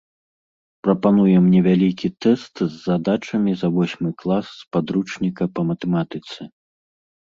[0.87, 6.41] Прапануем невялікі тэст з задачамі за восьмы клас з падручніка па матэматыцы.